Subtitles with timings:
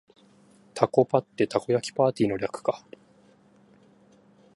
[0.73, 2.83] タコパってたこ焼きパーティーの略か